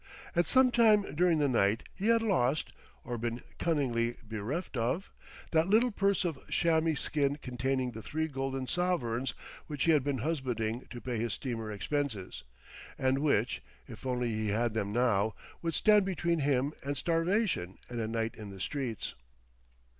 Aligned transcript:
At 0.35 0.47
sometime 0.47 1.13
during 1.13 1.37
the 1.37 1.47
night 1.47 1.83
he 1.93 2.07
had 2.07 2.23
lost 2.23 2.71
(or 3.03 3.19
been 3.19 3.43
cunningly 3.59 4.15
bereft 4.27 4.75
of?) 4.75 5.11
that 5.51 5.69
little 5.69 5.91
purse 5.91 6.25
of 6.25 6.39
chamois 6.49 6.95
skin 6.95 7.35
containing 7.39 7.91
the 7.91 8.01
three 8.01 8.27
golden 8.27 8.65
sovereigns 8.65 9.35
which 9.67 9.83
he 9.83 9.91
had 9.91 10.03
been 10.03 10.17
husbanding 10.17 10.87
to 10.89 11.01
pay 11.01 11.17
his 11.19 11.33
steamer 11.33 11.71
expenses, 11.71 12.43
and 12.97 13.19
which, 13.19 13.61
if 13.87 14.03
only 14.03 14.29
he 14.31 14.47
had 14.47 14.73
them 14.73 14.91
now, 14.91 15.35
would 15.61 15.75
stand 15.75 16.03
between 16.03 16.39
him 16.39 16.73
and 16.83 16.97
starvation 16.97 17.77
and 17.87 17.99
a 17.99 18.07
night 18.07 18.33
in 18.33 18.49
the 18.49 18.59
streets. 18.59 19.13